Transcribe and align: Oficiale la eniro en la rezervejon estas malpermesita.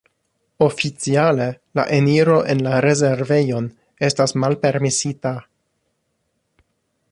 Oficiale 0.67 1.45
la 1.79 1.85
eniro 1.97 2.39
en 2.55 2.63
la 2.69 2.79
rezervejon 2.87 3.69
estas 4.09 4.35
malpermesita. 4.45 5.37